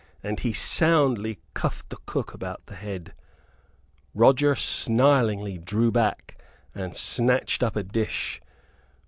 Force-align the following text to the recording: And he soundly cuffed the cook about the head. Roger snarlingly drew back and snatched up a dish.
And 0.23 0.39
he 0.39 0.51
soundly 0.51 1.37
cuffed 1.53 1.89
the 1.91 1.97
cook 2.07 2.33
about 2.33 2.65
the 2.65 2.73
head. 2.73 3.13
Roger 4.15 4.55
snarlingly 4.55 5.59
drew 5.63 5.91
back 5.91 6.39
and 6.73 6.95
snatched 6.97 7.61
up 7.61 7.75
a 7.75 7.83
dish. 7.83 8.41